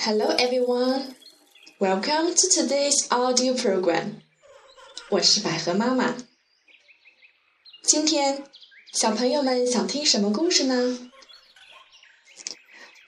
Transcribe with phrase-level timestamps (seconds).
[0.00, 1.16] Hello everyone,
[1.80, 4.22] welcome to today's audio program.
[5.10, 6.16] 我是百合妈妈。
[7.82, 8.44] 今天
[8.92, 11.10] 小朋友们想听什么故事呢？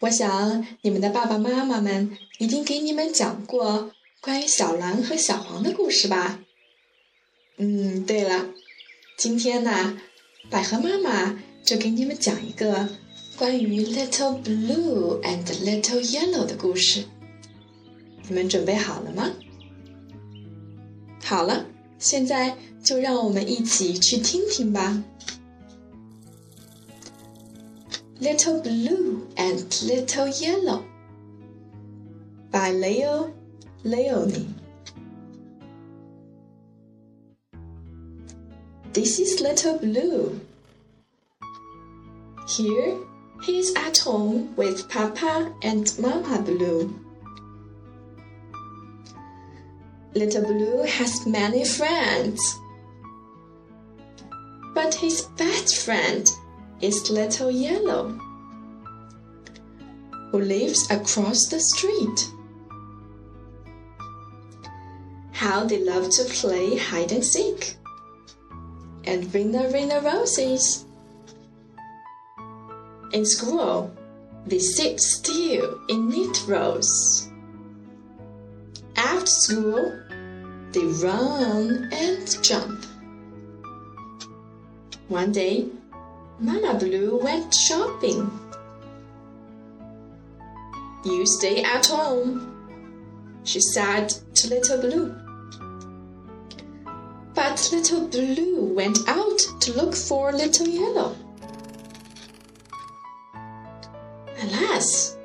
[0.00, 6.40] 我想你们的爸爸妈妈们一定给你们讲过关于小蓝和小黄的故事吧？
[7.56, 8.46] 嗯，对了，
[9.16, 9.96] 今天呢，
[10.50, 12.88] 百合妈妈就给你们讲一个。
[13.40, 17.02] 关于 Little Blue and Little Yellow 的故事。
[18.28, 19.30] 你们准备好了吗？
[21.24, 21.64] 好了，
[21.98, 25.02] 现在就让我们一起去听听吧。
[28.20, 30.82] Little Blue and Little Yellow
[32.50, 33.30] by Leo
[33.82, 34.48] Lionni.
[38.92, 40.32] This is Little Blue.
[42.46, 42.98] Here
[43.42, 46.94] He's at home with Papa and Mama Blue.
[50.14, 52.58] Little Blue has many friends.
[54.74, 56.28] But his best friend
[56.82, 58.18] is Little Yellow,
[60.30, 62.28] who lives across the street.
[65.32, 67.76] How they love to play hide and seek
[69.04, 70.84] and ring the ring the roses.
[73.12, 73.92] In school,
[74.46, 77.28] they sit still in neat rows.
[78.96, 80.00] After school,
[80.72, 82.84] they run and jump.
[85.08, 85.66] One day,
[86.38, 88.30] Mama Blue went shopping.
[91.04, 95.14] You stay at home, she said to Little Blue.
[97.34, 101.16] But Little Blue went out to look for Little Yellow.
[104.42, 105.18] Alas,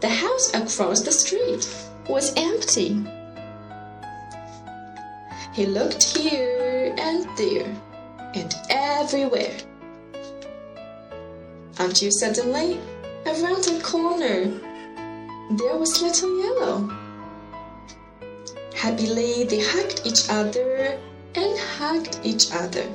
[0.00, 1.66] the house across the street
[2.08, 3.04] was empty.
[5.52, 7.74] He looked here and there
[8.34, 9.56] and everywhere.
[11.78, 12.78] Until suddenly,
[13.26, 14.44] around a corner,
[15.50, 16.88] there was Little Yellow.
[18.76, 20.98] Happily, they hugged each other
[21.34, 22.86] and hugged each other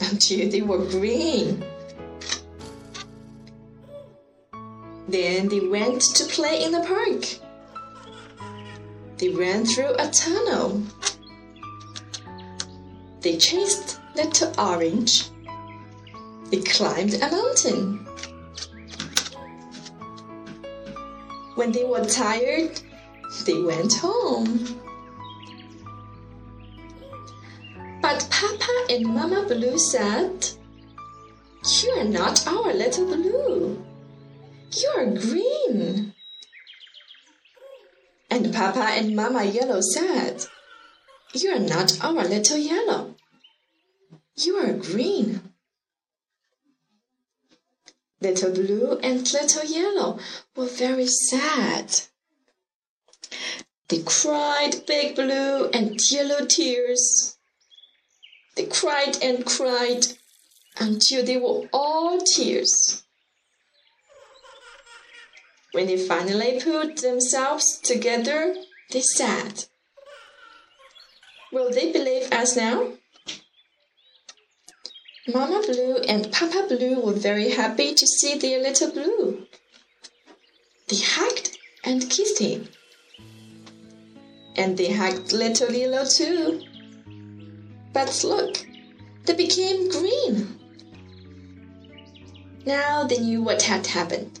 [0.00, 1.64] until they were green.
[5.12, 7.22] Then they went to play in the park.
[9.18, 10.82] They ran through a tunnel.
[13.20, 15.24] They chased Little Orange.
[16.50, 18.06] They climbed a mountain.
[21.56, 22.80] When they were tired,
[23.44, 24.80] they went home.
[28.00, 30.48] But Papa and Mama Blue said,
[31.82, 33.91] You are not our little blue.
[34.74, 36.14] You're green.
[38.30, 40.46] And Papa and Mama Yellow said,
[41.34, 43.14] You're not our little yellow.
[44.36, 45.52] You are green.
[48.22, 50.18] Little Blue and Little Yellow
[50.56, 52.02] were very sad.
[53.88, 57.36] They cried big blue and yellow tears.
[58.54, 60.06] They cried and cried
[60.78, 63.02] until they were all tears.
[65.72, 68.54] When they finally put themselves together,
[68.90, 69.64] they said,
[71.50, 72.92] Will they believe us now?
[75.28, 79.46] Mama Blue and Papa Blue were very happy to see their little Blue.
[80.88, 82.68] They hugged and kissed him.
[84.56, 86.60] And they hugged little Yellow too.
[87.94, 88.66] But look,
[89.24, 90.58] they became green.
[92.66, 94.40] Now they knew what had happened.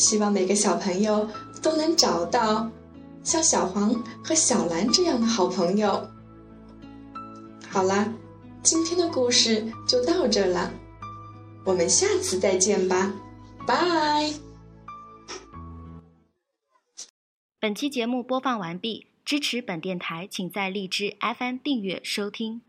[0.00, 1.28] 希望每个小朋友
[1.60, 2.66] 都能找到
[3.22, 3.92] 像小黄
[4.24, 6.08] 和小蓝这样的好朋友。
[7.68, 8.10] 好啦，
[8.62, 10.72] 今天的故事就到这了，
[11.66, 13.12] 我们下次再见吧，
[13.66, 14.32] 拜。
[17.60, 22.62] 本期节目播放完毕，支持本电台，请在荔枝 FM 订阅收听。